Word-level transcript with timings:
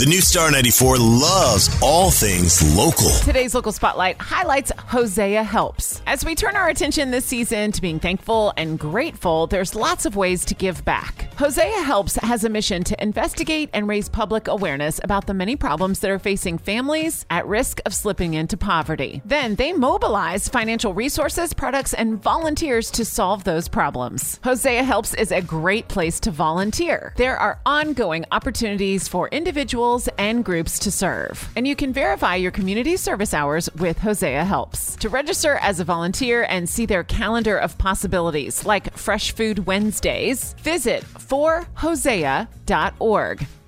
The 0.00 0.06
new 0.06 0.22
Star 0.22 0.50
94 0.50 0.96
loves 0.96 1.68
all 1.82 2.10
things 2.10 2.62
local. 2.74 3.10
Today's 3.22 3.54
local 3.54 3.70
spotlight 3.70 4.18
highlights 4.18 4.72
Hosea 4.78 5.42
Helps. 5.42 5.99
As 6.10 6.24
we 6.24 6.34
turn 6.34 6.56
our 6.56 6.68
attention 6.68 7.12
this 7.12 7.24
season 7.24 7.70
to 7.70 7.80
being 7.80 8.00
thankful 8.00 8.52
and 8.56 8.76
grateful, 8.76 9.46
there's 9.46 9.76
lots 9.76 10.06
of 10.06 10.16
ways 10.16 10.44
to 10.46 10.56
give 10.56 10.84
back. 10.84 11.32
Hosea 11.38 11.82
Helps 11.84 12.16
has 12.16 12.42
a 12.42 12.48
mission 12.48 12.82
to 12.82 13.00
investigate 13.00 13.70
and 13.72 13.86
raise 13.86 14.08
public 14.08 14.48
awareness 14.48 14.98
about 15.04 15.28
the 15.28 15.34
many 15.34 15.54
problems 15.54 16.00
that 16.00 16.10
are 16.10 16.18
facing 16.18 16.58
families 16.58 17.24
at 17.30 17.46
risk 17.46 17.80
of 17.86 17.94
slipping 17.94 18.34
into 18.34 18.56
poverty. 18.56 19.22
Then 19.24 19.54
they 19.54 19.72
mobilize 19.72 20.48
financial 20.48 20.94
resources, 20.94 21.54
products, 21.54 21.94
and 21.94 22.20
volunteers 22.20 22.90
to 22.90 23.04
solve 23.04 23.44
those 23.44 23.68
problems. 23.68 24.40
Hosea 24.42 24.82
Helps 24.82 25.14
is 25.14 25.30
a 25.30 25.40
great 25.40 25.86
place 25.86 26.18
to 26.20 26.32
volunteer. 26.32 27.14
There 27.18 27.36
are 27.36 27.60
ongoing 27.64 28.24
opportunities 28.32 29.06
for 29.06 29.28
individuals 29.28 30.08
and 30.18 30.44
groups 30.44 30.80
to 30.80 30.90
serve. 30.90 31.48
And 31.54 31.68
you 31.68 31.76
can 31.76 31.92
verify 31.92 32.34
your 32.34 32.50
community 32.50 32.96
service 32.96 33.32
hours 33.32 33.72
with 33.76 34.00
Hosea 34.00 34.44
Helps. 34.44 34.96
To 34.96 35.08
register 35.08 35.54
as 35.62 35.78
a 35.78 35.84
volunteer 35.84 35.99
and 36.48 36.68
see 36.68 36.86
their 36.86 37.04
calendar 37.04 37.56
of 37.56 37.78
possibilities 37.78 38.64
like 38.64 38.96
Fresh 38.96 39.32
Food 39.32 39.66
Wednesdays, 39.66 40.54
visit 40.62 41.02
forhosea.org. 41.04 42.46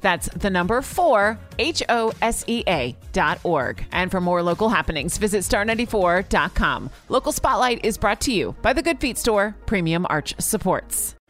That's 0.00 0.28
the 0.30 0.50
number 0.50 0.80
four, 0.82 1.38
H 1.58 1.82
O 1.88 2.12
S 2.22 2.44
E 2.46 2.64
A 2.66 2.96
dot 3.12 3.38
org. 3.44 3.84
And 3.92 4.10
for 4.10 4.20
more 4.20 4.42
local 4.42 4.68
happenings, 4.68 5.18
visit 5.18 5.40
star94.com. 5.40 6.90
Local 7.08 7.32
Spotlight 7.32 7.84
is 7.84 7.98
brought 7.98 8.20
to 8.22 8.32
you 8.32 8.54
by 8.62 8.72
the 8.72 8.82
Good 8.82 8.98
Feet 8.98 9.18
Store, 9.18 9.54
Premium 9.66 10.06
Arch 10.08 10.34
Supports. 10.38 11.14